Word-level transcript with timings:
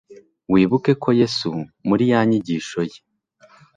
wibuke 0.51 0.91
ko 1.03 1.09
yesu 1.19 1.49
muri 1.87 2.03
ya 2.11 2.21
nyigisho 2.27 2.81
ye 2.91 2.99